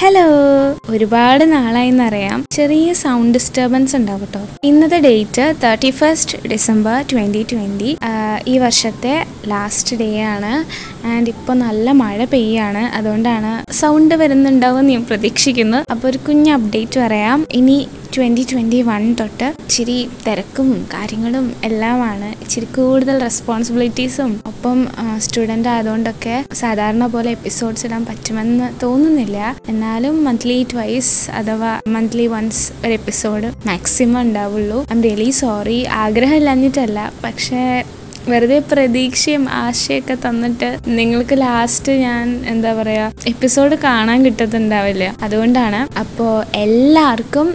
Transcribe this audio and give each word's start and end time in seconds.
Hello 0.00 0.26
ഒരുപാട് 0.94 1.42
നാളായി 1.52 1.88
എന്നറിയാം 1.92 2.40
ചെറിയ 2.56 2.88
സൗണ്ട് 3.00 3.32
ഡിസ്റ്റർബൻസ് 3.36 3.94
ഉണ്ടാവും 3.98 4.20
കേട്ടോ. 4.20 4.42
ഇന്നത്തെ 4.68 4.98
date 5.06 5.44
thirty 5.62 5.90
first 6.00 6.38
December 6.52 6.96
twenty 7.12 7.42
twenty 7.52 7.90
ഈ 8.52 8.54
വർഷത്തെ 8.64 9.14
ലാസ്റ്റ് 9.52 9.96
ഡേ 10.02 10.08
ആണ്. 10.34 10.52
ആൻഡ് 11.12 11.28
ഇപ്പോൾ 11.34 11.56
നല്ല 11.64 11.90
മഴ 12.02 12.18
പെയ്യാണ്. 12.34 12.84
അതുകൊണ്ടാണ് 12.98 13.52
സൗണ്ട് 13.80 14.14
വരുന്നുണ്ടാവും 14.22 14.86
ഞാൻ 14.92 15.02
പ്രതീക്ഷിക്കുന്നു. 15.10 15.80
അപ്പോൾ 15.94 16.08
ഒരു 16.12 16.20
കുഞ്ഞ് 16.28 16.52
അപ്ഡേറ്റ് 16.58 17.00
പറയാം. 17.04 17.46
ഇനി 17.60 17.78
ട്വന്റി 18.18 18.46
ട്വന്റി 18.52 18.78
വൺ 18.82 19.02
തൊട്ട് 19.18 19.48
ഇച്ചിരി 19.64 19.96
തിരക്കും 20.26 20.70
കാര്യങ്ങളും 20.94 21.44
എല്ലാമാണ്. 21.64 22.28
ഇച്ചിരി 22.44 22.66
കൂടുതൽ 22.76 23.16
റെസ്പോൺസിബിലിറ്റീസും 23.26 24.30
ഒപ്പം 24.46 24.78
സ്റ്റുഡന്റ് 25.24 25.68
ആയതുകൊണ്ടൊക്കെ 25.68 26.36
സാധാരണ 26.62 27.06
പോലെ 27.06 27.30
എപ്പിസോഡ്സ് 27.30 27.84
ഇടാൻ 27.86 28.02
പറ്റുമെന്ന് 28.06 28.68
തോന്നുന്നില്ല. 28.82 29.38
എന്നാലും 29.68 30.16
മന്ത്ലി 30.24 30.66
ട്വൈസ് 30.72 31.30
അഥവാ 31.30 31.72
മന്ത്ലി 31.96 32.26
വൺസ് 32.26 32.64
ഒരു 32.84 32.92
എപ്പിസോഡ് 32.92 33.50
മാക്സിമം 33.68 34.20
ഉണ്ടാവുള്ളൂ. 34.20 34.80
ഐ 34.90 34.96
എം 34.96 35.02
റിയലി 35.02 35.30
സോറി 35.42 35.78
ആഗ്രഹം 36.04 36.36
ഇല്ലാഞ്ഞിട്ടല്ല 36.36 36.98
പക്ഷേ 37.24 37.62
വെറുതെ 38.32 38.58
പ്രതീക്ഷയും 38.72 39.44
ആശയൊക്കെ 39.50 40.16
തന്നിട്ട് 40.26 40.68
നിങ്ങൾക്ക് 40.98 41.36
ലാസ്റ്റ് 41.40 41.92
ഞാൻ 41.92 42.24
എന്താ 42.46 42.72
പറയുക 42.72 43.28
എപ്പിസോഡ് 43.28 43.74
കാണാൻ 43.84 44.18
കിട്ടത്തുണ്ടാവില്ല. 44.24 45.04
അതുകൊണ്ടാണ്. 45.22 45.80
അപ്പോൾ 45.98 46.34
എല്ലാവർക്കും 46.56 47.48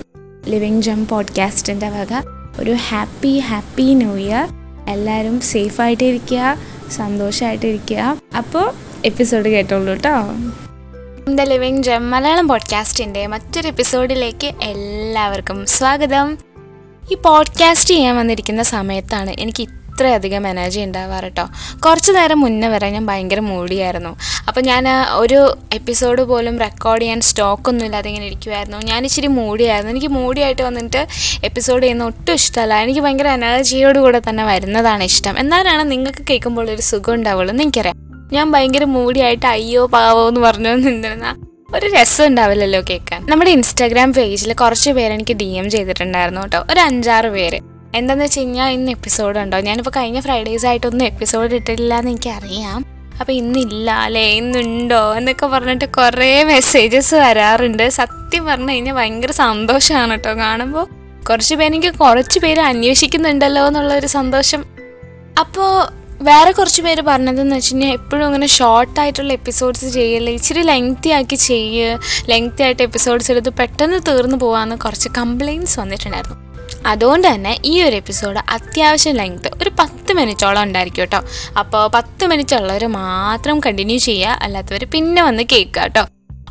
ലിവിങ് 0.48 0.82
ജം 0.82 1.08
പോഡ്കാസ്റ്റിന്റെ 1.08 1.90
വക. 1.90 2.22
ഒരു 2.60 2.76
ഹാപ്പി 2.90 3.40
ഹാപ്പി 3.40 3.94
ന്യൂ 3.94 4.16
ഇയർ 4.16 4.48
എല്ലാവരും 4.90 5.42
സേഫായിട്ടിരിക്കുക 5.42 6.58
സന്തോഷമായിട്ടിരിക്കുക 6.92 8.18
അപ്പോൾ 8.38 8.74
എപ്പിസോഡ് 9.06 9.50
കേട്ടോളൂ 9.50 9.94
കേട്ടോ 9.94 11.34
ദ 11.34 11.42
ലിവിങ് 11.42 11.84
ജം 11.84 12.12
മലയാളം 12.12 12.48
പോഡ്കാസ്റ്റിന്റെ 12.48 13.28
മറ്റൊരു 13.28 13.68
എപ്പിസോഡിലേക്ക് 13.68 14.52
എല്ലാവർക്കും 14.64 15.66
സ്വാഗതം. 15.66 16.38
ഈ 17.12 17.16
പോഡ്കാസ്റ്റ് 17.16 17.90
ചെയ്യാൻ 17.90 18.16
വന്നിരിക്കുന്ന 18.16 18.64
സമയത്താണ് 18.64 19.30
എനിക്ക് 19.40 19.68
ഇത്രയധികം 19.94 20.48
എനർജി 20.48 20.82
ഉണ്ടാവാറ് 20.82 21.24
കേട്ടോ 21.24 21.46
കുറച്ച് 21.86 22.12
നേരം 22.12 22.42
മുന്നേ 22.42 22.68
വരെ 22.68 22.90
ഞാൻ 22.90 23.06
ഭയങ്കര 23.06 23.40
മൂടിയായിരുന്നു. 23.40 24.18
അപ്പോൾ 24.48 24.62
ഞാൻ 24.62 24.88
ഒരു 25.12 25.56
എപ്പിസോഡ് 25.74 26.22
പോലും 26.22 26.60
റെക്കോർഡ് 26.60 27.02
ചെയ്യാൻ 27.02 27.22
സ്റ്റോക്കൊന്നും 27.22 27.86
ഇല്ലാതെ 27.86 28.08
ഇങ്ങനെ 28.08 28.26
ഇരിക്കുമായിരുന്നു 28.26 28.78
ഞാൻ 28.78 29.06
ഇച്ചിരി 29.06 29.28
മൂടിയായിരുന്നു. 29.28 29.92
എനിക്ക് 29.92 30.08
മൂടിയായിട്ട് 30.08 30.62
വന്നിട്ട് 30.62 31.08
എപ്പിസോഡ് 31.44 31.84
ചെയ്യുന്ന 31.84 32.04
ഒട്ടും 32.04 32.34
ഇഷ്ടമല്ല. 32.34 32.74
എനിക്ക് 32.74 33.00
ഭയങ്കര 33.00 33.28
എനർജിയോട് 33.28 34.00
കൂടെ 34.00 34.22
തന്നെ 34.30 34.44
വരുന്നതാണ് 34.44 35.04
ഇഷ്ടം. 35.04 35.36
എന്നാലാണ് 35.40 35.92
നിങ്ങൾക്ക് 35.92 36.24
കേൾക്കുമ്പോൾ 36.30 36.72
ഒരു 36.72 36.82
സുഖം 36.82 37.14
ഉണ്ടാവുള്ളൂ. 37.14 37.54
എന്ന് 37.54 37.64
എനിക്കറിയാം 37.64 37.98
ഞാൻ 38.34 38.52
ഭയങ്കര 38.52 38.84
മൂടിയായിട്ട് 38.84 39.46
അയ്യോ 39.46 39.86
പാവോ 39.86 40.28
എന്ന് 40.28 40.42
പറഞ്ഞു 40.42 40.70
നിന്നിരുന്ന 40.70 41.36
ഒരു 41.76 41.86
രസം 41.86 42.26
ഉണ്ടാവില്ലല്ലോ 42.26 42.82
കേൾക്കാൻ. 42.90 43.26
നമ്മുടെ 43.30 43.52
ഇൻസ്റ്റാഗ്രാം 43.52 44.14
പേജിൽ 44.14 44.54
കുറച്ച് 44.54 44.92
പേരെനിക്ക് 44.92 45.34
ഡി 45.34 45.44
എം 45.44 45.70
ചെയ്തിട്ടുണ്ടായിരുന്നു 45.70 46.42
കേട്ടോ. 46.42 46.66
ഒരു 46.72 46.80
അഞ്ചാറ് 46.80 47.28
പേര്. 47.28 47.73
എന്താണെന്ന് 47.96 48.26
വെച്ച് 48.26 48.40
കഴിഞ്ഞാൽ 48.40 48.70
ഇന്ന് 48.70 48.92
എപ്പിസോഡ് 48.92 49.40
ഉണ്ടോ? 49.40 49.60
ഞാനിപ്പോൾ 49.60 49.92
കഴിഞ്ഞ 49.92 50.20
ഫ്രൈഡേസ് 50.20 50.66
ആയിട്ടൊന്നും 50.66 51.06
എപ്പിസോഡ് 51.06 51.54
ഇട്ടിട്ടില്ല 51.54 51.98
എന്ന് 51.98 52.12
എനിക്കറിയാം. 52.12 52.86
അപ്പോൾ 53.20 53.32
ഇന്നില്ല 53.32 53.92
അല്ലേ? 53.92 54.32
ഇന്നുണ്ടോ? 54.32 55.16
എന്നൊക്കെ 55.16 55.46
പറഞ്ഞിട്ട് 55.46 55.86
കുറേ 55.86 56.44
മെസ്സേജസ് 56.44 57.16
വരാറുണ്ട്. 57.16 57.90
സത്യം 57.90 58.46
പറഞ്ഞു 58.46 58.72
കഴിഞ്ഞാൽ 58.72 58.94
ഭയങ്കര 58.94 59.32
സന്തോഷമാണ് 59.32 60.12
കേട്ടോ 60.12 60.34
കാണുമ്പോൾ 60.34 60.88
കുറച്ച് 61.30 61.56
പേരെനിക്ക് 61.56 61.94
കുറച്ച് 61.94 62.40
പേര് 62.40 62.62
അന്വേഷിക്കുന്നുണ്ടല്ലോ 62.62 63.68
എന്നുള്ളൊരു 63.68 64.08
സന്തോഷം. 64.08 64.66
അപ്പോൾ 65.40 66.04
വേറെ 66.24 66.52
കുറച്ച് 66.52 66.82
പേര് 66.82 67.02
പറഞ്ഞതെന്ന് 67.02 67.56
വെച്ച് 67.56 67.74
കഴിഞ്ഞാൽ 67.74 67.92
എപ്പോഴും 67.92 68.26
അങ്ങനെ 68.26 68.48
ഷോർട്ട് 68.48 69.00
ആയിട്ടുള്ള 69.00 69.34
എപ്പിസോഡ്സ് 69.34 69.86
ചെയ്യല്ലേ? 69.86 70.34
ഇച്ചിരി 70.34 70.62
ലെങ്തി 70.62 71.10
ആക്കി 71.10 71.36
ചെയ്യ്. 71.36 71.98
ലെങ്തി 72.30 72.64
ആയിട്ട് 72.64 72.84
എപ്പിസോഡ്സ് 72.84 73.32
എടുത്ത് 73.32 73.50
പെട്ടെന്ന് 73.50 74.00
തീർന്നു 74.08 74.38
പോകാമെന്ന് 74.38 74.76
കുറച്ച് 74.76 75.10
കംപ്ലയിന്റ്സ് 75.18 75.80
വന്നിട്ടുണ്ടായിരുന്നു. 75.80 76.43
അതുകൊണ്ട് 76.86 77.28
തന്നെ 77.28 77.58
ഈ 77.66 77.82
ഒരു 77.82 77.96
എപ്പിസോഡ് 77.96 78.40
അത്യാവശ്യം 78.50 79.16
ലെങ്ത് 79.16 79.48
ഒരു 79.48 79.72
പത്ത് 79.80 80.14
മിനിറ്റോളം 80.14 80.64
ഉണ്ടായിരിക്കും 80.64 81.02
കേട്ടോ. 81.02 81.20
അപ്പോൾ 81.60 81.88
പത്ത് 81.88 82.26
മിനിറ്റ് 82.26 82.56
ഉള്ളവർ 82.56 82.86
മാത്രം 82.86 83.60
കണ്ടിന്യൂ 83.60 83.98
ചെയ്യുക 83.98 84.40
അല്ലാത്തവർ 84.42 84.86
പിന്നെ 84.94 85.24
വന്ന് 85.24 85.44
കേൾക്കുക 85.52 85.82
കേട്ടോ. 85.82 86.06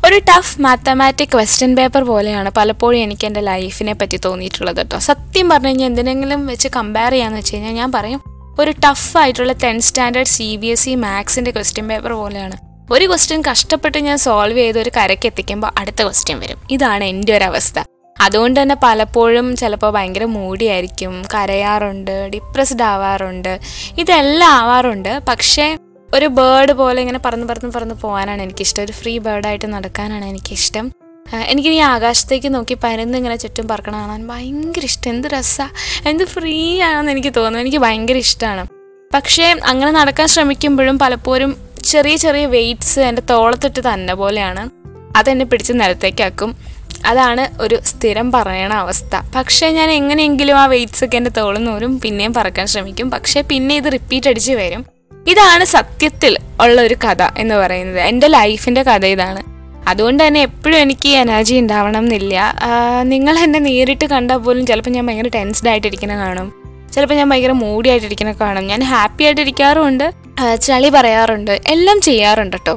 ഒരു 0.07 0.19
ടഫ് 0.19 0.61
മാത്തമാറ്റിക് 0.61 1.29
ക്വസ്റ്റ്യൻ 1.29 1.75
പേപ്പർ 1.75 2.03
പോലെയാണ് 2.03 2.49
പലപ്പോഴും 2.49 3.01
എനിക്ക് 3.01 3.25
എന്റെ 3.25 3.41
ലൈഫിനെ 3.41 3.93
പറ്റി 3.93 4.17
തോന്നിയിട്ടുള്ളത് 4.17 4.75
കേട്ടോ. 4.75 4.99
സത്യം 4.99 5.49
പറഞ്ഞു 5.49 5.67
കഴിഞ്ഞാൽ 5.67 5.87
എന്തിനെങ്കിലും 5.87 6.47
വെച്ച് 6.47 6.67
കമ്പയർ 6.67 7.11
ചെയ്യാന്ന് 7.11 7.37
വെച്ച് 7.37 7.55
കഴിഞ്ഞാൽ 7.55 7.71
ഞാൻ 7.71 7.91
പറയും 7.91 8.21
ഒരു 8.59 8.71
ടഫ് 8.71 9.17
ആയിട്ടുള്ള 9.17 9.53
tenth 9.53 9.85
standard 9.85 10.27
C 10.27 10.55
B 10.55 10.67
S 10.67 10.89
E 10.89 10.95
മാത്സിന്റെ 10.95 11.51
question 11.51 11.87
paper 11.87 12.11
പോലെയാണ്. 12.11 12.57
ഒരു 12.91 13.05
ക്വസ്റ്റ്യൻ 13.07 13.43
കഷ്ടപ്പെട്ട് 13.51 13.97
ഞാൻ 13.97 14.17
സോൾവ് 14.17 14.57
ചെയ്ത് 14.57 14.79
ഒരു 14.79 14.91
കരയ്ക്ക് 14.97 15.25
എത്തിക്കുമ്പോൾ 15.25 15.71
അടുത്ത 15.77 16.01
ക്വസ്റ്റ്യൻ 16.01 16.39
വരും. 16.39 16.57
ഇതാണ് 16.71 17.03
എന്റെ 17.03 17.37
ഒരു 17.37 17.43
അവസ്ഥ. 17.43 17.79
അതുകൊണ്ട് 18.23 18.57
തന്നെ 18.61 18.75
പലപ്പോഴും 18.83 19.47
ചിലപ്പോൾ 19.55 19.91
ഭയങ്കര 19.91 20.25
മൂടിയായിരിക്കും 20.37 21.13
കരയാറുണ്ട് 21.33 22.29
ഡിപ്രസ്ഡ് 22.33 22.83
ആവാറുണ്ട്. 22.83 23.59
ഇതെല്ലാം 23.97 24.51
ആവാറുണ്ട്. 24.51 25.19
പക്ഷേ 25.29 25.77
ഒരു 26.15 26.25
ബേർഡ് 26.25 26.73
പോലെ 26.73 26.99
ഇങ്ങനെ 27.01 27.19
പറന്ന് 27.25 27.47
പറന്ന് 27.47 27.71
പറന്ന് 27.75 27.95
പോകാനാണ് 27.95 28.41
എനിക്കിഷ്ടം. 28.41 28.83
ഒരു 28.83 28.91
ഫ്രീ 28.91 29.17
ബേർഡായിട്ട് 29.17 29.67
നടക്കാനാണ് 29.73 30.25
എനിക്കിഷ്ടം. 30.25 30.91
എനിക്ക് 31.33 31.69
ഈ 31.69 31.77
ആകാശത്തേക്ക് 31.77 32.49
നോക്കി 32.55 32.75
പരന്ന് 32.83 33.17
ഇങ്ങനെ 33.17 33.35
ചുറ്റും 33.35 33.67
പറക്കണം 33.67 33.99
കാണാൻ 33.99 34.27
ഭയങ്കര 34.27 34.83
ഇഷ്ടം. 34.83 35.09
എന്ത് 35.11 35.27
രസമാണ് 35.27 36.07
എന്ത് 36.09 36.23
ഫ്രീ 36.23 36.81
ആണെന്ന് 36.81 37.11
എനിക്ക് 37.11 37.33
തോന്നുന്നു. 37.37 37.59
എനിക്ക് 37.59 37.77
ഭയങ്കര 37.77 38.15
ഇഷ്ടമാണ്. 38.15 38.63
പക്ഷേ 39.13 39.55
അങ്ങനെ 39.65 39.91
നടക്കാൻ 39.91 40.27
ശ്രമിക്കുമ്പോഴും 40.27 40.99
പലപ്പോഴും 40.99 41.51
ചെറിയ 41.83 42.15
ചെറിയ 42.15 42.45
വെയിറ്റ്സ് 42.45 42.99
എന്റെ 42.99 43.21
തോളത്തിട്ട് 43.29 43.93
തന്നെ 43.93 44.13
പോലെയാണ്. 44.13 44.63
അതെന്നെ 45.17 45.45
പിടിച്ച് 45.45 45.73
നിലത്തേക്കാക്കും 45.73 46.51
അതാണ് 47.05 47.61
ഒരു 47.61 47.79
സ്ഥിരം 47.85 48.31
പറയണ 48.31 48.73
അവസ്ഥ. 48.73 49.15
പക്ഷേ 49.35 49.69
ഞാൻ 49.69 49.91
എങ്ങനെയെങ്കിലും 49.91 50.57
ആ 50.59 50.65
വെയിറ്റ്സ് 50.65 51.05
ഒക്കെ 51.05 51.17
എന്റെ 51.17 51.31
തോളുന്നവരും 51.37 51.99
പിന്നെയും 51.99 52.33
പറക്കാൻ 52.33 52.67
ശ്രമിക്കും. 52.67 53.11
പക്ഷേ 53.11 53.41
പിന്നെ 53.41 53.75
ഇത് 53.75 53.91
റിപ്പീറ്റ് 53.93 54.27
അടിച്ച് 54.29 54.53
വരും. 54.53 54.85
ഇതാണ് 55.29 55.65
സത്യത്തിൽ 55.65 56.37
ഉള്ള 56.61 56.81
ഒരു 56.81 56.95
കഥ 57.03 57.23
എന്ന് 57.37 57.55
പറയുന്നത്. 57.55 57.99
എന്റെ 57.99 58.27
ലൈഫിന്റെ 58.27 58.83
കഥ 58.83 59.05
ഇതാണ്. 59.05 59.43
അതുകൊണ്ട് 59.87 60.27
തന്നെ 60.27 60.41
എപ്പോഴും 60.41 60.77
എനിക്ക് 60.77 61.09
എനർജി 61.09 61.55
ഉണ്ടാവണം 61.55 61.99
എന്നില്ല. 61.99 62.55
നിങ്ങൾ 63.03 63.39
എന്നെ 63.39 63.59
നേരിട്ട് 63.59 64.05
കണ്ടാൽ 64.05 64.37
പോലും 64.37 64.65
ചിലപ്പോൾ 64.65 64.89
ഞാൻ 64.89 65.07
ഭയങ്കര 65.07 65.29
ടെൻസ്ഡ് 65.35 65.69
ആയിട്ടിരിക്കുന്ന 65.69 66.15
കാണും. 66.17 66.53
ചിലപ്പോൾ 66.93 67.15
ഞാൻ 67.15 67.29
ഭയങ്കര 67.29 67.51
മൂഡി 67.51 67.89
ആയിട്ടിരിക്കുന്ന 67.89 68.31
കാണും. 68.31 68.67
ഞാൻ 68.67 68.81
ഹാപ്പി 68.83 69.23
ആയിട്ടിരിക്കാറുമുണ്ട് 69.23 70.11
ചളി 70.61 70.89
പറയാറുണ്ട്. 70.89 71.51
എല്ലാം 71.67 72.01
ചെയ്യാറുണ്ട് 72.01 72.57
കേട്ടോ 72.57 72.75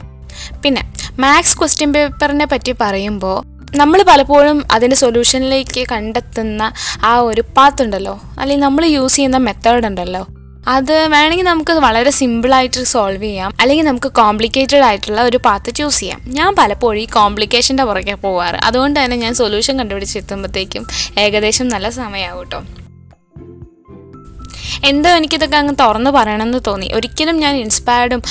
പിന്നെ 0.62 0.82
മാത്സ് 1.18 1.58
ക്വസ്റ്റ്യൻ 1.58 1.92
പേപ്പറിനെ 1.92 2.46
പറ്റി 2.46 2.74
പറയുമ്പോൾ 2.80 3.55
നമ്മൾ 3.76 4.02
പലപ്പോഴും 4.02 4.64
അതിന്റെ 4.72 4.96
സൊല്യൂഷനിലേക്ക് 4.96 5.86
കണ്ടെത്തുന്ന 5.92 6.72
ആ 7.02 7.18
ഒരു 7.18 7.42
പാത്ത് 7.56 7.82
ഉണ്ടല്ലോ. 7.82 8.20
അല്ലെങ്കിൽ 8.38 8.64
നമ്മൾ 8.64 8.84
യൂസ് 8.84 9.16
ചെയ്യുന്ന 9.16 9.36
മെത്തേഡ് 9.36 9.86
ഉണ്ടല്ലോ. 9.86 10.26
അത് 10.68 10.92
വേണമെങ്കിൽ 11.08 11.44
നമുക്ക് 11.44 11.72
വളരെ 11.72 12.10
സിമ്പിളായിട്ട് 12.10 12.84
സോൾവ് 12.84 13.22
ചെയ്യാം. 13.22 13.52
അല്ലെങ്കിൽ 13.60 13.84
നമുക്ക് 13.84 14.12
കോംപ്ലിക്കേറ്റഡ് 14.12 14.84
ആയിട്ടുള്ള 14.88 15.20
ഒരു 15.22 15.36
പാത്ത് 15.36 15.74
ചൂസ് 15.74 16.00
ചെയ്യാം. 16.00 16.20
ഞാൻ 16.26 16.54
പലപ്പോഴും 16.58 17.00
ഈ 17.00 17.04
കോംപ്ലിക്കേഷന്റെ 17.04 17.84
പുറകെ 17.84 18.14
പോവാറ്. 18.14 18.58
അതുകൊണ്ട് 18.64 19.04
തന്നെ 19.04 19.16
ഞാൻ 19.16 19.34
സൊല്യൂഷൻ 19.34 19.78
കണ്ടുപിടിച്ചെത്തുമ്പോഴത്തേക്കും 19.78 20.86
ഏകദേശം 21.18 21.68
നല്ല 21.68 21.90
സമയമാവും 21.90 22.38
കേട്ടോ 22.38 22.62
എന്തോ 24.86 25.10
എനിക്കിതൊക്കെ 25.10 25.56
അങ്ങ് 25.56 25.74
തുറന്ന് 25.80 26.10
പറയണമെന്ന് 26.10 26.58
തോന്നി. 26.66 26.88
ഒരിക്കലും 26.94 27.36
ഞാൻ 27.36 27.56
ഇൻസ്പയർഡും 27.56 28.22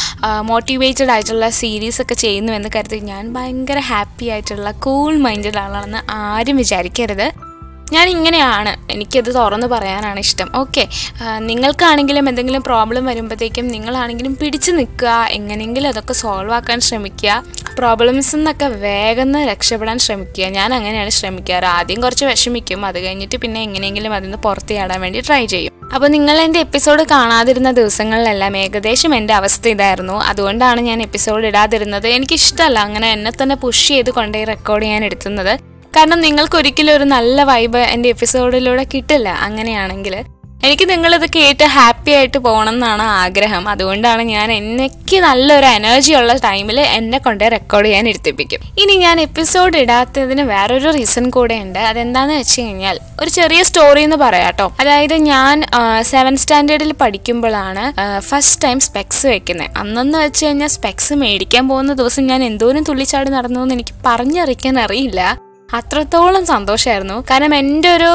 മോട്ടിവേറ്റഡ് 0.41 1.11
ആയിട്ടുള്ള 1.11 1.49
സീരീസ് 1.49 2.01
ഒക്കെ 2.01 2.13
ചെയ്യുന്നു 2.13 2.53
എന്ന് 2.53 2.69
കരുതി 2.75 2.99
ഞാൻ 3.11 3.33
ഭയങ്കര 3.33 3.79
ഹാപ്പി 3.79 4.25
ആയിട്ടുള്ള 4.25 4.71
കൂൾ 4.71 5.17
മൈൻഡഡ് 5.17 5.57
ആളാണെന്ന് 5.57 6.11
ആരും 6.11 6.57
വിചാരിക്കരുത്. 6.57 7.27
ഞാൻ 7.93 8.09
ഇങ്ങനെയാണ്. 8.09 8.91
എനിക്കത് 8.91 9.35
തുറന്ന് 9.35 9.67
പറയാനാണ് 9.67 10.19
ഇഷ്ടം. 10.19 10.49
ഓക്കെ 10.55 10.83
നിങ്ങൾക്കാണെങ്കിലും 11.38 12.29
എന്തെങ്കിലും 12.29 12.61
പ്രോബ്ലം 12.61 13.05
വരുമ്പോഴത്തേക്കും 13.05 13.67
നിങ്ങളാണെങ്കിലും 13.67 14.35
പിടിച്ചു 14.35 14.72
നിൽക്കുക. 14.72 15.27
എങ്ങനെയെങ്കിലും 15.29 15.89
അതൊക്കെ 15.89 16.13
സോൾവ് 16.13 16.53
ആക്കാൻ 16.53 16.79
ശ്രമിക്കുക. 16.79 17.43
പ്രോബ്ലംസിൽ 17.77 18.37
നിന്നൊക്കെ 18.37 18.66
വേഗം 18.66 19.35
രക്ഷപ്പെടാൻ 19.45 19.99
ശ്രമിക്കുക. 19.99 20.46
ഞാൻ 20.57 20.73
അങ്ങനെയാണ് 20.73 21.09
ശ്രമിക്കാറ്. 21.09 21.66
ആദ്യം 21.78 22.02
കുറച്ച് 22.02 22.25
വിഷമിക്കും. 22.25 22.85
അത് 22.85 22.99
കഴിഞ്ഞിട്ട് 23.05 23.35
പിന്നെ 23.35 23.61
എങ്ങനെയെങ്കിലും 23.61 24.13
അതിൽ 24.13 24.35
പുറത്ത് 24.35 24.73
ചാടാൻ 24.79 25.02
വേണ്ടി 25.02 25.22
ട്രൈ 25.28 25.46
ചെയ്യും. 25.46 25.74
അപ്പോൾ 25.93 26.08
നിങ്ങൾ 26.08 26.41
എന്റെ 26.41 26.59
എപ്പിസോഡ് 26.59 27.03
കാണാതിരുന്ന 27.03 27.72
ദിവസങ്ങളിലെല്ലാം 27.72 28.58
ഏകദേശം 28.58 29.16
എന്റെ 29.16 29.34
അവസ്ഥ 29.34 29.67
ഇതായിരുന്നു. 29.67 30.14
അതുകൊണ്ടാണ് 30.14 30.82
ഞാൻ 30.82 31.02
എപ്പിസോഡ് 31.02 31.47
ഇടാതിരുന്നത്. 31.47 32.08
എനിക്കിഷ്ടമല്ല 32.08 32.79
അങ്ങനെ 32.79 33.11
എന്നെ 33.11 33.32
തന്നെ 33.32 33.55
പുഷ് 33.55 33.87
ചെയ്ത് 33.87 34.09
കൊണ്ടുപോയി 34.09 34.46
റെക്കോർഡ് 34.46 34.84
ചെയ്യാൻ 34.84 35.05
എടുത്തുന്നത് 35.05 35.59
കാരണം 35.97 36.22
നിങ്ങൾക്ക് 36.22 36.55
ഒരിക്കലും 36.55 36.96
ഒരു 36.96 37.03
നല്ല 37.03 37.43
വൈബ് 37.43 37.78
എന്റെ 37.78 38.09
എപ്പിസോഡിലൂടെ 38.09 38.84
കിട്ടില്ല 38.84 39.29
അങ്ങനെയാണെങ്കിൽ. 39.29 40.34
എനിക്ക് 40.66 40.90
നിങ്ങളിത് 40.90 41.26
കേട്ട് 41.29 41.64
ഹാപ്പി 41.64 42.12
ആയിട്ട് 42.12 42.38
പോകണം 42.38 42.73
എന്നാണ് 42.73 43.02
ആഗ്രഹം. 43.17 43.70
അതുകൊണ്ടാണ് 43.70 44.22
ഞാൻ 44.23 44.52
എനിക്ക് 44.52 45.17
നല്ലൊരു 45.22 45.66
എനർജി 45.66 46.14
ഉള്ള 46.14 46.34
ടൈമിൽ 46.38 46.79
എന്നെ 46.79 47.17
കൊണ്ട് 47.17 47.52
റെക്കോർഡ് 47.52 47.85
ചെയ്യാൻ 47.85 48.09
ഇരുത്തിപ്പിക്കും 48.09 48.62
ഇനി 48.78 48.94
ഞാൻ 48.96 49.22
എപ്പിസോഡ് 49.22 49.78
ഇടാത്തതിന് 49.78 50.41
വേറൊരു 50.41 50.91
റീസൺ 50.91 51.29
കൂടെ 51.29 51.56
ഉണ്ട് 51.56 51.79
അതെന്താണെന്ന് 51.79 52.35
വെച്ച് 52.35 52.62
കഴിഞ്ഞാൽ 52.62 53.00
ഒരു 53.22 53.29
ചെറിയ 53.29 53.64
സ്റ്റോറി 53.64 54.02
എന്ന് 54.02 54.16
പറയാട്ടോ. 54.16 54.67
അതായത് 54.79 55.14
ഞാൻ 55.23 55.56
സെവൻ 56.02 56.38
സ്റ്റാൻഡേർഡിൽ 56.38 56.94
പഠിക്കുമ്പോഴാണ് 56.94 57.84
ഫസ്റ്റ് 58.20 58.62
ടൈം 58.64 58.79
സ്പെക്സ് 58.79 59.28
വെക്കുന്നത് 59.28 59.70
അന്നെന്ന് 59.78 60.17
വെച്ച് 60.17 60.46
കഴിഞ്ഞാൽ 60.46 60.67
സ്പെക്സ് 60.67 61.14
മേടിക്കാൻ 61.14 61.70
പോകുന്ന 61.70 61.94
ദിവസം 61.94 62.28
ഞാൻ 62.28 62.44
എന്തോരം 62.44 62.84
തുള്ളിച്ചാടി 62.84 63.29
നടന്നു 63.29 63.59
എന്ന് 63.59 63.73
എനിക്ക് 63.73 63.96
പറഞ്ഞറിയിക്കാൻ 64.06 64.79
അറിയില്ല. 64.79 65.22
അത്രത്തോളം 65.73 66.46
സന്തോഷമായിരുന്നു 66.46 67.23
കാരണം 67.32 67.56
എന്റെ 67.56 67.90
ഒരു 67.96 68.09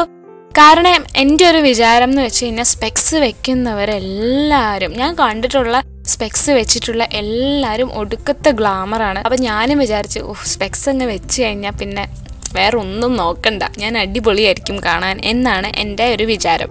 കാരണം 0.56 1.04
എന്റെ 1.16 1.50
ഒരു 1.50 1.58
വിചാരം 1.58 2.10
എന്ന് 2.10 2.22
വെച്ച് 2.22 2.44
കഴിഞ്ഞാൽ 2.44 2.64
സ്പെക്സ് 2.64 3.14
വെക്കുന്നവരെല്ലാവരും 3.14 4.92
ഞാൻ 4.92 5.14
കണ്ടിട്ടുള്ള 5.14 5.82
സ്പെക്സ് 6.06 6.50
വെച്ചിട്ടുള്ള 6.50 7.04
എല്ലാവരും 7.12 7.92
ഒടുക്കത്തെ 7.92 8.50
ഗ്ലാമറാണ് 8.50 9.18
അപ്പം 9.18 9.40
ഞാനും 9.40 9.78
വിചാരിച്ചു 9.78 10.20
ഓ 10.20 10.32
സ്പെക്സ് 10.46 10.88
അങ്ങ് 10.88 11.06
വെച്ച് 11.06 11.42
കഴിഞ്ഞാൽ 11.42 11.72
പിന്നെ 11.72 12.08
വേറെ 12.54 12.76
ഒന്നും 12.76 13.16
നോക്കണ്ട. 13.16 13.62
ഞാൻ 13.78 13.98
അടിപൊളിയായിരിക്കും 13.98 14.80
കാണാൻ 14.84 15.20
എന്നാണ് 15.24 15.72
എന്റെ 15.76 16.14
ഒരു 16.14 16.24
വിചാരം. 16.24 16.70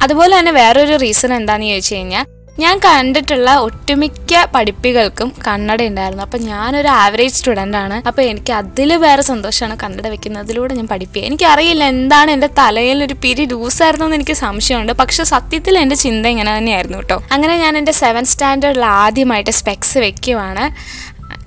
അതുപോലെ 0.00 0.38
തന്നെ 0.38 0.52
വേറൊരു 0.52 0.96
റീസൺ 0.96 1.34
എന്താണെന്ന് 1.34 1.70
ചോദിച്ചു 1.70 1.94
കഴിഞ്ഞാൽ 1.94 2.26
ഞാൻ 2.62 2.78
കണ്ടിട്ടുള്ള 2.78 3.50
ഒട്ടുമിക്ക 3.56 4.38
പഠിപ്പികൾക്കും 4.54 5.28
കണ്ണട 5.46 5.82
ഉണ്ടായിരുന്നു. 5.82 6.22
അപ്പം 6.22 6.40
ഞാനൊരു 6.42 6.88
ആവറേജ് 6.88 7.34
സ്റ്റുഡന്റ് 7.34 7.76
ആണ്. 7.76 7.96
അപ്പോൾ 8.08 8.22
എനിക്ക് 8.22 8.52
അതിൽ 8.52 8.90
വേറെ 9.04 9.22
സന്തോഷമാണ് 9.22 9.76
കണ്ണട 9.82 10.06
വെക്കുന്നതിലൂടെ 10.14 10.74
ഞാൻ 10.74 10.86
പഠിപ്പിക്കുക 10.86 11.28
എനിക്കറിയില്ല 11.28 11.84
എന്താണ് 11.84 12.30
എന്റെ 12.30 12.48
തലയിൽ 12.58 13.04
ഒരു 13.04 13.16
പിരി 13.22 13.44
ലൂസായിരുന്നു 13.44 14.06
എന്ന് 14.06 14.16
എനിക്ക് 14.16 14.32
സംശയമുണ്ട്. 14.32 14.92
പക്ഷെ 14.92 15.24
സത്യത്തിൽ 15.24 15.78
എന്റെ 15.78 15.96
ചിന്ത 16.04 16.26
ഇങ്ങനെ 16.26 16.58
തന്നെയായിരുന്നു 16.58 16.98
കേട്ടോ. 16.98 17.18
അങ്ങനെ 17.32 17.56
ഞാൻ 17.56 17.78
എന്റെ 17.78 17.92
സെവൻ 18.02 18.24
സ്റ്റാൻഡേർഡിൽ 18.24 18.84
ആദ്യമായിട്ട് 18.84 19.50
സ്പെക്സ് 19.50 19.98
വെക്കുവാണ്. 19.98 20.66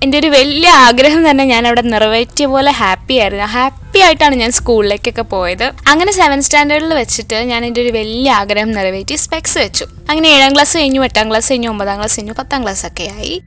എന്റെ 0.04 0.18
ഒരു 0.18 0.28
വലിയ 0.28 0.70
ആഗ്രഹം 0.88 1.30
തന്നെ 1.30 1.44
ഞാൻ 1.44 1.68
അവിടെ 1.68 1.82
നിറവേറ്റിയ 1.82 2.46
പോലെ 2.46 2.72
ഹാപ്പി 2.72 3.14
ആയിരുന്നു. 3.14 3.46
ഹാപ്പി 3.46 3.81
ആയിട്ടാണ് 4.00 4.36
ഞാൻ 4.36 4.52
സ്കൂളിലേക്കൊക്കെ 4.52 5.22
പോയത്. 5.22 5.72
അങ്ങനെ 5.88 6.12
സെവൻ 6.12 6.42
സ്റ്റാൻഡേർഡിൽ 6.42 6.94
വെച്ചിട്ട് 6.94 7.36
ഞാൻ 7.36 7.66
എന്റെ 7.66 7.82
ഒരു 7.82 7.90
വലിയ 7.90 8.32
ആഗ്രഹം 8.32 8.72
നിറവേറ്റി 8.72 9.16
സ്പെക്സ് 9.16 9.58
വെച്ചു. 9.58 9.86
അങ്ങനെ 10.10 10.30
ഏഴാം 10.30 10.54
ക്ലാസ് 10.54 10.78
കഴിഞ്ഞു 10.78 11.04
എട്ടാം 11.04 11.30
ക്ലാസ് 11.30 11.52
കഴിഞ്ഞു 11.52 11.70
ഒമ്പതാം 11.70 11.98
ക്ലാസ് 11.98 12.20
കഴിഞ്ഞു 12.20 12.34
പത്താം 12.34 12.64
ക്ലാസ് 12.64 12.86
ഒക്കെ 12.86 13.04
ആയി. 13.04 13.42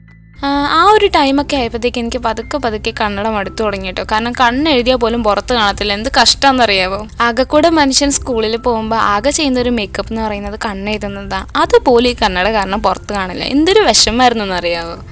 ആ, 0.45 0.83
ഒരു 0.83 1.05
ടൈമൊക്കെ 1.05 1.55
ആയപ്പോഴത്തേക്ക് 1.55 1.99
എനിക്ക് 1.99 2.17
പതുക്കെ 2.17 2.57
പതുക്കെ 2.57 2.93
കണ്ണടം 3.01 3.37
അടുത്തു 3.37 3.63
തുടങ്ങി 3.63 3.85
കേട്ടോ 3.85 4.03
കാരണം 4.03 4.33
കണ്ണ് 4.33 4.71
എഴുതിയാൽ 4.71 4.97
പോലും 4.97 5.23
പുറത്ത് 5.23 5.53
കാണത്തില്ല. 5.53 5.93
എന്ത് 5.93 6.09
കഷ്ടമെന്നറിയാവോ 6.21 7.07
ആകെ 7.21 7.43
കൂടെ 7.43 7.69
മനുഷ്യൻ 7.69 8.11
സ്കൂളിൽ 8.11 8.57
പോകുമ്പോൾ 8.57 8.95
ആകെ 8.95 9.29
ചെയ്യുന്ന 9.29 9.59
ഒരു 9.59 9.69
മേക്കപ്പ് 9.69 10.11
എന്ന് 10.11 10.21
പറയുന്നത് 10.21 10.59
കണ്ണെഴുതുന്നതാണ് 10.65 11.57
അതുപോലും 11.57 12.09
ഈ 12.09 12.15
കണ്ണട 12.23 12.51
കാരണം 12.51 12.81
പുറത്ത് 12.81 13.13
കാണില്ല. 13.13 13.43
എന്തൊരു 13.43 13.79
വിഷമായിരുന്നു 13.79 14.43
എന്നറിയാവോ? 14.43 15.05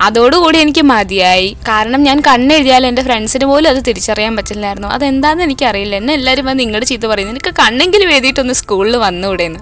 അതോടുകൂടി 0.00 0.58
എനിക്ക് 0.58 0.82
മതിയായി. 0.82 1.56
കാരണം 1.68 2.02
ഞാൻ 2.02 2.20
കണ്ണെഴുതിയാൽ 2.20 2.86
എന്റെ 2.86 3.02
ഫ്രണ്ട്സിന് 3.02 3.44
പോലും 3.44 3.70
അത് 3.70 3.82
തിരിച്ചറിയാൻ 3.88 4.36
പറ്റില്ലായിരുന്നു. 4.36 4.88
അതെന്താണെന്ന് 4.88 5.44
എനിക്കറിയില്ല. 5.44 5.96
എന്നെ 5.96 6.14
എല്ലാവരും 6.14 6.46
വന്ന് 6.46 6.60
നിങ്ങളുടെ 6.60 6.86
ചീത്ത 6.86 7.06
പറയുന്നു. 7.06 7.32
നിനക്ക് 7.32 7.54
കണ്ണെങ്കിലും 7.58 8.10
എഴുതിയിട്ടൊന്ന് 8.10 8.54
സ്കൂളിൽ 8.54 8.96
വന്നുകൂടെയെന്ന് 8.96 9.58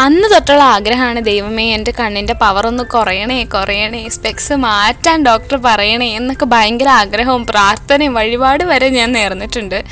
അന്ന് 0.00 0.28
തൊട്ടുള്ള 0.34 0.62
ആഗ്രഹമാണ് 0.62 1.24
ദൈവമേ 1.24 1.72
എന്റെ 1.74 1.92
കണ്ണിന്റെ 2.00 2.34
പവർ 2.34 2.66
ഒന്ന് 2.66 2.84
കുറയണേ 2.84 3.44
കുറയണേ 3.44 4.08
സ്പെക്സ് 4.08 4.52
മാറ്റാൻ 4.52 5.22
ഡോക്ടർ 5.22 5.56
പറയണേ 5.56 6.08
എന്നൊക്കെ 6.14 6.44
ഭയങ്കര 6.44 6.88
ആഗ്രഹവും 6.88 7.46
പ്രാർത്ഥനയും 7.46 8.14
വഴിപാട് 8.14 8.64
വരെ 8.64 8.88
ഞാൻ 8.88 9.12
നേർന്നിട്ടുണ്ട്. 9.12 9.84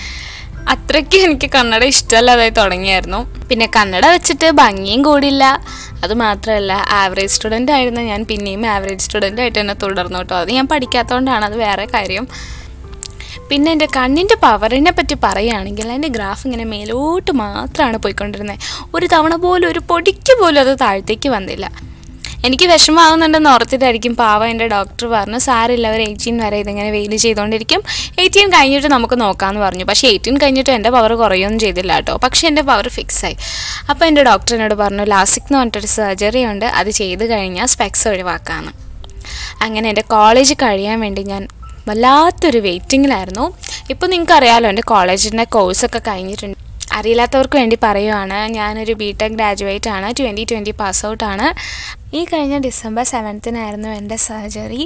അത്രയ്ക്ക് 0.69 1.19
എനിക്ക് 1.19 1.50
കന്നഡ 1.50 1.85
ഇഷ്ടമല്ലാതായി 1.85 2.50
തുടങ്ങിയായിരുന്നു. 2.50 3.26
പിന്നെ 3.49 3.67
കന്നഡ 3.67 4.06
വെച്ചിട്ട് 4.06 4.50
ഭംഗിയും 4.50 5.03
കൂടില്ല 5.03 5.44
അത് 6.05 6.14
മാത്രമല്ല 6.14 6.73
ആവറേജ് 6.73 7.32
സ്റ്റുഡന്റ് 7.32 7.73
ആയിരുന്നു 7.73 8.00
ഞാൻ 8.00 8.25
പിന്നെയും 8.25 8.67
ആവറേജ് 8.67 9.00
സ്റ്റുഡന്റ് 9.00 9.41
ആയിട്ട് 9.41 9.61
തന്നെ 9.61 9.75
തുടർന്നു 9.75 10.19
കേട്ടോ. 10.19 10.37
അത് 10.37 10.50
ഞാൻ 10.50 10.67
പഠിക്കാത്തതുകൊണ്ടാണ് 10.67 11.44
അത് 11.44 11.56
വേറെ 11.56 11.87
കാര്യം. 11.87 12.29
പിന്നെ 13.49 13.73
എന്റെ 13.73 13.88
കണ്ണിന്റെ 13.97 14.35
പവറിനെ 14.35 14.91
പറ്റി 14.91 15.14
പറയുകയാണെങ്കിൽ 15.14 15.88
അതിന്റെ 15.88 16.09
ഗ്രാഫ് 16.09 16.47
ഇങ്ങനെ 16.47 16.64
മേലോട്ട് 16.64 17.32
മാത്രമാണ് 17.32 17.97
പോയിക്കൊണ്ടിരുന്നത്. 17.97 18.59
ഒരു 18.94 19.06
തവണ 19.06 19.37
പോലും 19.37 19.69
ഒരു 19.69 19.79
പൊടിക്ക് 19.79 20.43
പോലും 20.43 20.61
അത് 20.61 20.79
താഴത്തേക്ക് 20.81 21.29
വന്നില്ല. 21.29 21.91
എനിക്ക് 22.46 22.66
വിഷമാവുന്നുണ്ടെന്ന് 22.72 23.50
ഓർത്തിട്ടായിരിക്കും 23.50 24.16
പാവ 24.16 24.46
എന്റെ 24.52 24.66
ഡോക്ടർ 24.72 25.06
പറഞ്ഞു. 25.06 25.38
സാരില്ല 25.38 25.90
ഒരു 25.90 26.02
എയ്റ്റീൻ 26.02 26.36
വരെ 26.44 26.56
ഇതിങ്ങനെ 26.56 26.90
വെയിൽ 26.90 27.16
ചെയ്തുകൊണ്ടിരിക്കും 27.16 27.80
എയ്റ്റീൻ 28.18 28.48
കഴിഞ്ഞിട്ട് 28.54 28.86
നമുക്ക് 28.86 29.20
നോക്കാമെന്ന് 29.20 29.60
പറഞ്ഞു. 29.60 29.84
പക്ഷേ 29.84 30.08
എയ്റ്റീൻ 30.08 30.36
കഴിഞ്ഞിട്ട് 30.38 30.70
എന്റെ 30.70 30.90
പവർ 30.90 31.12
കുറയൊന്നും 31.12 31.60
ചെയ്തില്ല 31.60 31.92
കേട്ടോ. 31.94 32.16
പക്ഷേ 32.16 32.48
എന്റെ 32.48 32.62
പവർ 32.62 32.88
ഫിക്സായി 32.88 33.36
അപ്പോൾ 33.90 34.04
എന്റെ 34.04 34.22
ഡോക്ടർ 34.22 34.54
എന്നോട് 34.54 34.74
പറഞ്ഞു 34.74 35.04
ലാസിക് 35.04 35.42
എന്ന് 35.42 35.58
പറഞ്ഞിട്ടൊരു 35.58 35.86
സർജറി 35.86 36.44
ഉണ്ട്. 36.44 36.64
അത് 36.64 36.90
ചെയ്ത് 36.90 37.30
കഴിഞ്ഞാൽ 37.30 37.66
സ്പെക്സ് 37.66 38.08
ഒഴിവാക്കാമെന്ന് 38.08 38.72
അങ്ങനെ 39.62 39.88
എന്റെ 39.88 40.02
കോളേജ് 40.02 40.54
കഴിയാൻ 40.62 41.00
വേണ്ടി 41.00 41.22
ഞാൻ 41.22 41.48
വല്ലാത്തൊരു 41.88 42.58
വെയിറ്റിങ്ങിലായിരുന്നു 42.58 43.46
ഇപ്പോൾ 43.90 44.06
നിങ്ങൾക്കറിയാമല്ലോ 44.06 44.68
എന്റെ 44.68 44.82
കോളേജിന്റെ 44.82 45.44
കോഴ്സൊക്കെ 45.44 46.00
കഴിഞ്ഞിട്ടുണ്ട്. 46.08 46.58
അറിയില്ലാത്തവർക്ക് 46.98 47.56
വേണ്ടി 47.56 47.78
പറയുവാണ്. 47.82 48.38
ഞാനൊരു 48.54 48.92
ബി 48.92 49.08
ടെക് 49.22 49.36
ഗ്രാജുവേറ്റ് 49.40 49.90
ആണ്. 49.90 50.08
ട്വന്റി 50.18 50.44
ട്വന്റി 50.50 50.74
പാസ് 50.80 51.06
ഔട്ട് 51.06 51.24
ആണ്. 51.24 51.46
ഈ 52.16 52.24
കഴിഞ്ഞ 52.24 52.58
ഡിസംബർ 52.58 53.04
സെവൻത്തിനായിരുന്നു 53.04 53.88
എന്റെ 53.88 54.16
സർജറി 54.16 54.82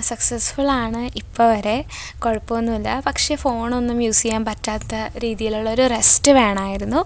സക്സസ്ഫുൾ 0.00 0.68
ആണ് 0.84 1.10
ഇപ്പോൾ 1.16 1.48
വരെ. 1.54 1.76
കുഴപ്പമൊന്നുമില്ല. 2.24 3.02
പക്ഷേ 3.06 3.34
ഫോണൊന്നും 3.34 4.02
യൂസ് 4.02 4.22
ചെയ്യാൻ 4.22 4.44
പറ്റാത്ത 4.44 4.94
രീതിയിലുള്ളൊരു 5.18 5.86
റെസ്റ്റ് 5.86 6.32
വേണമായിരുന്നു. 6.32 7.04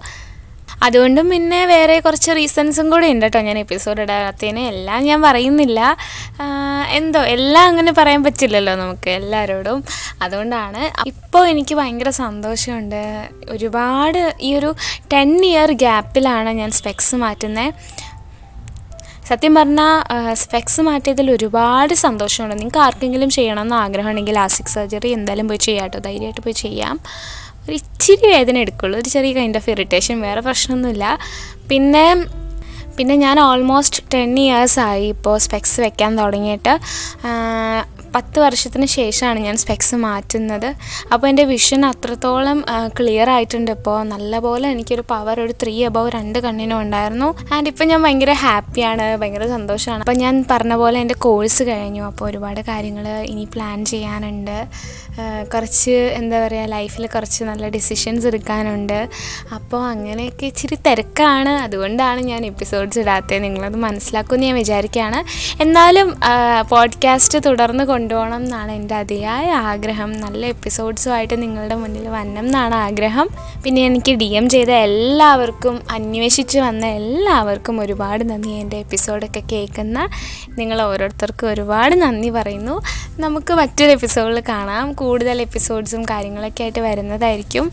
അതുകൊണ്ടും 0.85 1.25
പിന്നെ 1.33 1.61
വേറെ 1.73 1.95
കുറച്ച് 2.05 2.31
റീസൺസും 2.39 2.87
കൂടി 2.93 3.07
ഉണ്ട് 3.13 3.25
കേട്ടോ 3.25 3.39
ഞാൻ 3.47 3.57
എപ്പിസോഡ് 3.63 4.01
ഇടാത്തതിന്. 4.05 4.63
എല്ലാം 4.73 4.99
ഞാൻ 5.09 5.19
പറയുന്നില്ല. 5.27 5.79
എന്തോ 6.99 7.21
എല്ലാം 7.35 7.63
അങ്ങനെ 7.71 7.91
പറയാൻ 7.99 8.21
പറ്റില്ലല്ലോ 8.27 8.75
നമുക്ക് 8.83 9.09
എല്ലാവരോടും 9.19 9.79
അതുകൊണ്ടാണ് 10.25 10.83
ഇപ്പോൾ 11.11 11.43
എനിക്ക് 11.53 11.75
ഭയങ്കര 11.79 12.11
സന്തോഷമുണ്ട്. 12.23 13.01
ഒരുപാട് 13.55 14.21
ഈ 14.47 14.51
ഒരു 14.59 14.71
ടെൻ 15.13 15.31
ഇയർ 15.51 15.71
ഗ്യാപ്പിലാണ് 15.85 16.51
ഞാൻ 16.61 16.71
സ്പെക്സ് 16.79 17.17
മാറ്റുന്നത് 17.25 17.73
സത്യം 19.29 19.53
പറഞ്ഞാൽ 19.57 19.91
സ്പെക്സ് 20.43 20.81
മാറ്റിയതിൽ 20.87 21.27
ഒരുപാട് 21.33 21.93
സന്തോഷമുണ്ട്. 22.05 22.55
നിങ്ങൾക്ക് 22.59 22.81
ആർക്കെങ്കിലും 22.85 23.29
ചെയ്യണമെന്ന് 23.35 23.75
ആഗ്രഹമുണ്ടെങ്കിൽ 23.83 24.35
ലാസിക് 24.39 24.71
സർജറി 24.75 25.09
എന്തായാലും 25.17 25.47
പോയി 25.51 25.61
ചെയ്യാം 25.67 25.85
കേട്ടോ 25.85 25.99
ധൈര്യമായിട്ട് 26.07 26.41
പോയി 26.45 26.57
ചെയ്യാം. 26.61 26.95
ഒരു 27.65 27.71
ഇച്ചിരി 27.71 28.27
വേദന 28.27 28.57
എടുക്കുള്ളൂ. 28.57 28.99
ഒരു 28.99 29.09
ചെറിയ 29.09 29.33
കൈൻഡ് 29.33 29.57
ഓഫ് 29.57 29.69
ഇറിറ്റേഷൻ 29.69 30.21
വേറെ 30.21 30.41
പ്രശ്നമൊന്നുമില്ല. 30.41 31.17
പിന്നെ 31.69 32.15
പിന്നെ 32.97 33.15
ഞാൻ 33.15 33.39
ഓൾമോസ്റ്റ് 33.39 34.03
ടെൻ 34.13 34.39
ഇയേഴ്സായി 34.39 35.05
ഇപ്പോൾ 35.07 35.37
സ്പെക്സ് 35.37 35.81
വെക്കാൻ 35.81 36.17
തുടങ്ങിയിട്ട്. 36.19 36.73
പത്ത് 38.15 38.39
വർഷത്തിന് 38.39 38.85
ശേഷമാണ് 38.85 39.39
ഞാൻ 39.39 39.57
സ്പെക്സ് 39.63 39.95
മാറ്റുന്നത്. 40.05 40.67
അപ്പോൾ 41.13 41.27
എന്റെ 41.27 41.43
വിഷൻ 41.43 41.85
അത്രത്തോളം 41.85 42.59
ക്ലിയർ 42.99 43.29
ആയിട്ടുണ്ട്. 43.29 43.71
ഇപ്പോൾ 43.77 43.97
നല്ലപോലെ 44.13 44.67
എനിക്കൊരു 44.75 45.03
പവർ 45.09 45.41
ഒരു 45.45 45.53
ത്രീ 45.63 45.75
അബവ് 45.85 46.11
രണ്ട് 46.17 46.39
കണ്ണിനും 46.39 46.77
ഉണ്ടായിരുന്നു. 46.81 47.29
ആൻഡ് 47.53 47.67
ഇപ്പം 47.67 47.87
ഞാൻ 47.87 47.99
ഭയങ്കര 48.03 48.33
ഹാപ്പിയാണ് 48.45 49.05
ഭയങ്കര 49.21 49.47
സന്തോഷമാണ്. 49.55 50.01
അപ്പോൾ 50.03 50.17
ഞാൻ 50.23 50.45
പറഞ്ഞ 50.51 50.73
പോലെ 50.83 50.99
എന്റെ 50.99 51.17
കോഴ്സ് 51.27 51.63
കഴിഞ്ഞു. 51.63 52.03
അപ്പോൾ 52.11 52.25
ഒരുപാട് 52.29 52.61
കാര്യങ്ങൾ 52.71 53.07
ഇനി 53.33 53.45
പ്ലാൻ 53.53 53.79
ചെയ്യാനുണ്ട്. 53.85 54.57
കുറച്ച് 55.53 55.95
എന്താ 56.19 56.37
പറയുക 56.45 56.65
ലൈഫിൽ 56.73 57.05
കുറച്ച് 57.13 57.41
നല്ല 57.43 57.69
ഡിസിഷൻസ് 57.69 58.25
എടുക്കാനുണ്ട്. 58.27 58.99
അപ്പോൾ 59.55 59.81
അങ്ങനെയൊക്കെ 59.93 60.45
ഇച്ചിരി 60.45 60.77
തിരക്കാണ്. 60.87 61.53
അതുകൊണ്ടാണ് 61.65 62.21
ഞാൻ 62.31 62.41
എപ്പിസോഡ്സ് 62.45 62.99
ഇടാത്തത്. 62.99 63.43
നിങ്ങളത് 63.43 63.77
മനസ്സിലാക്കുമെന്ന് 63.85 64.47
ഞാൻ 64.47 64.55
വിചാരിക്കുകയാണ്. 64.55 65.19
എന്നാലും 65.63 66.09
പോഡ്കാസ്റ്റ് 66.69 67.39
തുടർന്ന് 67.45 67.83
കൊണ്ടുപോകണം 67.99 68.35
എന്നാണ് 68.35 68.71
എന്റെ 68.71 68.95
അതിയായ 68.95 69.51
ആഗ്രഹം. 69.51 70.19
നല്ല 70.19 70.45
എപ്പിസോഡ്സുമായിട്ട് 70.45 71.41
നിങ്ങളുടെ 71.41 71.75
മുന്നിൽ 71.75 72.09
വരണം 72.09 72.39
എന്നാണ് 72.39 72.75
ആഗ്രഹം. 72.75 73.29
പിന്നെ 73.63 73.85
എനിക്ക് 73.85 74.11
ഡി 74.11 74.25
എം 74.25 74.49
ചെയ്ത 74.49 74.69
എല്ലാവർക്കും 74.69 75.81
അന്വേഷിച്ച് 75.91 76.59
വന്ന 76.59 76.85
എല്ലാവർക്കും 76.85 77.81
ഒരുപാട് 77.81 78.29
നന്ദി 78.29 78.49
എന്റെ 78.49 78.77
എപ്പിസോഡൊക്കെ 78.77 79.43
കേൾക്കുന്ന. 79.51 80.09
നിങ്ങൾ 80.49 80.81
ഓരോരുത്തർക്കും 80.81 81.49
ഒരുപാട് 81.49 81.95
നന്ദി 82.01 82.29
പറയുന്നു. 82.29 82.81
നമുക്ക് 83.19 83.53
മറ്റൊരു 83.53 83.91
എപ്പിസോഡിൽ 83.91 84.43
കാണാം. 84.49 84.93
കൂടുതൽ 84.93 85.41
എപ്പിസോഡ്സും 85.41 86.03
കാര്യങ്ങളൊക്കെ 86.03 86.61
ആയിട്ട് 86.63 86.79
വരുന്നതായിരിക്കും. 86.79 87.71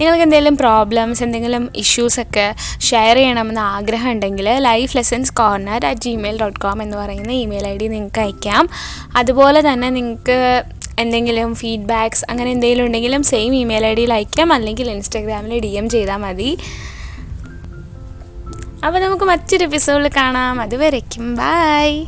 നിങ്ങൾക്ക് 0.00 0.22
എന്തെങ്കിലും 0.22 0.56
പ്രോബ്ലംസ് 0.56 1.22
എന്തെങ്കിലും 1.22 1.70
ഇഷ്യൂസൊക്കെ 1.76 2.54
ഷെയർ 2.80 3.16
ചെയ്യണമെന്ന് 3.16 3.60
ആഗ്രഹം 3.60 4.10
ഉണ്ടെങ്കിൽ 4.10 4.48
life 4.58 4.96
lessons 4.96 5.32
corner 5.32 5.86
at 5.86 6.00
Gmail 6.00 6.40
dot 6.40 6.60
com 6.60 6.82
എന്ന് 6.82 6.96
പറയുന്ന 6.96 7.32
ഇമെയിൽ 7.32 7.66
ഐ 7.66 7.76
ഡി 7.76 7.86
നിങ്ങൾക്ക് 7.86 8.20
അയക്കാം. 8.20 8.68
അതുപോലെ 9.16 9.72
തന്നെ 9.72 9.90
നിങ്ങൾക്ക് 9.90 10.62
എന്തെങ്കിലും 10.98 11.54
ഫീഡ്ബാക്സ് 11.54 12.24
അങ്ങനെ 12.30 12.50
എന്തെങ്കിലും 12.50 12.84
ഉണ്ടെങ്കിലും 12.86 13.22
സെയിം 13.22 13.54
ഇമെയിൽ 13.54 13.86
ഐ 13.86 13.94
ഡിയിൽ 13.94 14.12
അയക്കാം. 14.12 14.52
അല്ലെങ്കിൽ 14.52 14.90
ഇൻസ്റ്റാഗ്രാമിൽ 14.90 15.60
ഡി 15.60 15.66
എം 15.66 15.88
ചെയ്താൽ 15.88 16.16
മതി. 16.16 16.58
അപ്പോൾ 18.86 18.98
നമുക്ക് 18.98 19.24
മറ്റൊരു 19.24 19.64
എപ്പിസോഡിൽ 19.64 20.10
കാണാം. 20.16 20.60
അതുവരയ്ക്കും 20.60 21.36
ബൈ 21.36 22.04